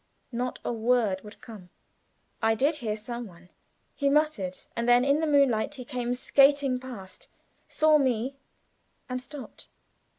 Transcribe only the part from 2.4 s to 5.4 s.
"I did hear some one," he muttered, and then in the